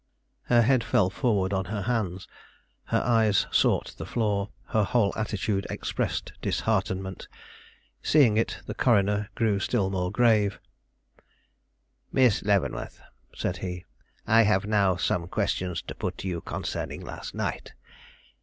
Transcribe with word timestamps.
Her 0.45 0.63
head 0.63 0.83
fell 0.83 1.11
forward 1.11 1.53
on 1.53 1.65
her 1.65 1.83
hands; 1.83 2.27
her 2.85 3.03
eyes 3.05 3.45
sought 3.51 3.93
the 3.97 4.05
floor; 4.07 4.49
her 4.69 4.83
whole 4.83 5.13
attitude 5.15 5.67
expressed 5.69 6.33
disheartenment. 6.41 7.27
Seeing 8.01 8.35
it, 8.35 8.61
the 8.65 8.73
coroner 8.73 9.29
grew 9.35 9.59
still 9.59 9.91
more 9.91 10.11
grave. 10.11 10.59
"Miss 12.11 12.41
Leavenworth," 12.41 12.99
said 13.35 13.57
he, 13.57 13.85
"I 14.25 14.41
have 14.41 14.65
now 14.65 14.95
some 14.95 15.27
questions 15.27 15.83
to 15.83 15.93
put 15.93 16.23
you 16.23 16.41
concerning 16.41 17.01
last 17.05 17.35
night. 17.35 17.73